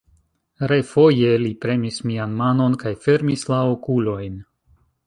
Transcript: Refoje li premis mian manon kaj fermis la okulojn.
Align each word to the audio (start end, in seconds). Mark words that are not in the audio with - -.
Refoje 0.71 1.29
li 1.43 1.51
premis 1.67 2.01
mian 2.13 2.35
manon 2.43 2.79
kaj 2.85 2.95
fermis 3.05 3.47
la 3.55 3.63
okulojn. 3.77 4.43